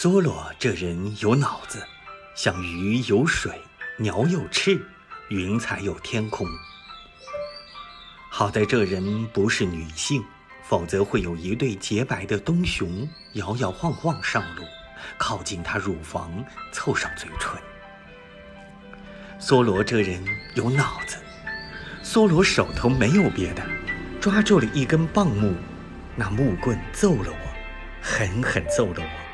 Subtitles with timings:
[0.00, 1.84] 梭罗这人有脑子，
[2.36, 3.60] 像鱼有水，
[3.96, 4.80] 鸟有翅，
[5.28, 6.46] 云彩有天空。
[8.30, 10.22] 好在这人不是女性，
[10.62, 14.62] 否则会有一对洁白的冬熊摇摇晃晃上路，
[15.18, 17.60] 靠近他乳房，凑上嘴唇。
[19.40, 21.16] 梭罗这人有脑子，
[22.04, 23.66] 梭罗手头没有别的，
[24.20, 25.56] 抓住了一根棒木，
[26.14, 27.48] 那木棍揍了我，
[28.00, 29.27] 狠狠揍了我。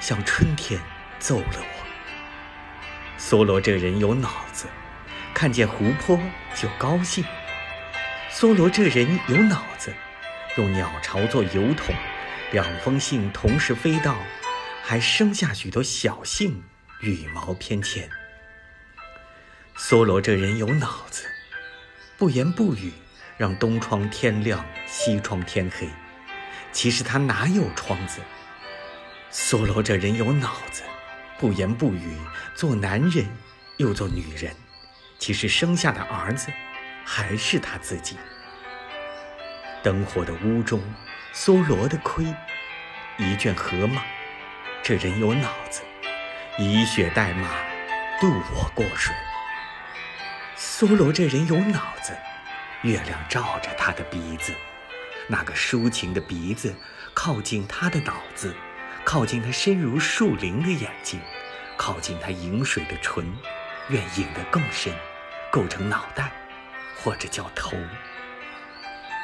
[0.00, 0.80] 像春天
[1.18, 3.18] 揍了我。
[3.18, 4.66] 梭罗这人有脑子，
[5.34, 6.18] 看见湖泊
[6.54, 7.24] 就高兴。
[8.30, 9.92] 梭罗这人有脑子，
[10.56, 11.94] 用鸟巢做油桶，
[12.52, 14.16] 两封信同时飞到，
[14.84, 16.62] 还生下许多小信，
[17.00, 18.08] 羽毛翩跹。
[19.76, 21.24] 梭罗这人有脑子，
[22.16, 22.92] 不言不语，
[23.36, 25.88] 让东窗天亮，西窗天黑。
[26.70, 28.20] 其实他哪有窗子？
[29.30, 30.82] 梭罗这人有脑子，
[31.38, 32.16] 不言不语，
[32.54, 33.26] 做男人
[33.76, 34.54] 又做女人，
[35.18, 36.50] 其实生下的儿子
[37.04, 38.16] 还是他自己。
[39.82, 40.80] 灯火的屋中，
[41.34, 42.24] 梭罗的盔，
[43.18, 44.02] 一卷河马，
[44.82, 45.82] 这人有脑子，
[46.56, 47.50] 以血代马，
[48.20, 49.14] 渡我过水。
[50.56, 52.16] 梭罗这人有脑子，
[52.80, 54.54] 月亮照着他的鼻子，
[55.28, 56.74] 那个抒情的鼻子
[57.12, 58.56] 靠近他的脑子。
[59.10, 61.18] 靠近他深如树林的眼睛，
[61.78, 63.24] 靠近他饮水的唇，
[63.88, 64.92] 愿饮得更深，
[65.50, 66.30] 构成脑袋，
[66.94, 67.72] 或者叫头。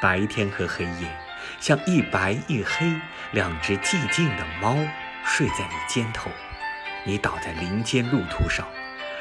[0.01, 1.15] 白天和黑夜，
[1.59, 4.75] 像一白一黑两只寂静的猫，
[5.23, 6.31] 睡在你肩头。
[7.03, 8.67] 你倒在林间路途上，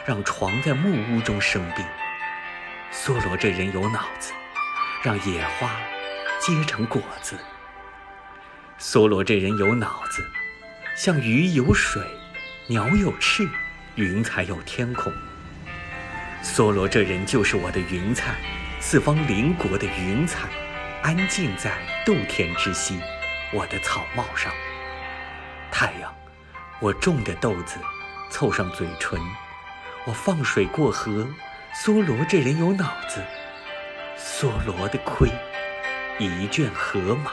[0.06, 1.84] 让床在木屋中生病。
[2.90, 4.32] 梭罗这人有脑子，
[5.02, 5.76] 让野花
[6.40, 7.38] 结成果子。
[8.80, 10.24] 梭罗这人有脑子。
[10.94, 12.00] 像鱼有水，
[12.68, 13.48] 鸟有翅，
[13.96, 15.12] 云彩有天空。
[16.40, 18.36] 梭罗这人就是我的云彩，
[18.78, 20.48] 四方邻国的云彩，
[21.02, 21.72] 安静在
[22.06, 23.00] 豆田之西，
[23.52, 24.52] 我的草帽上。
[25.68, 26.14] 太阳，
[26.78, 27.76] 我种的豆子，
[28.30, 29.20] 凑上嘴唇，
[30.04, 31.26] 我放水过河。
[31.74, 33.20] 梭罗这人有脑子，
[34.16, 35.28] 梭罗的盔，
[36.20, 37.32] 一卷河马。